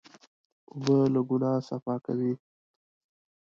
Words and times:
اوبه 0.71 0.95
له 1.13 1.21
ګناه 1.29 1.59
صفا 1.67 1.95
کوي. 2.05 2.33